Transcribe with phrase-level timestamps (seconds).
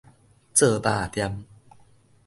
[0.51, 1.43] 做肉砧